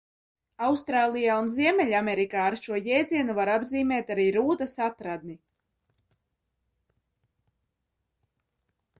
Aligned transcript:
Austrālijā 0.67 1.33
un 1.41 1.49
Ziemeļamerikā 1.57 2.45
ar 2.51 2.55
šo 2.67 2.79
jēdzienu 2.87 3.35
var 3.39 3.51
apzīmēt 3.55 4.09
arī 4.15 4.25
rūdas 4.37 4.73
atradni. 4.85 5.35